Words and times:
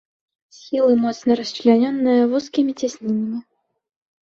Схілы 0.55 0.95
моцна 1.03 1.31
расчлянёныя 1.41 2.21
вузкімі 2.33 2.77
цяснінамі. 2.83 3.39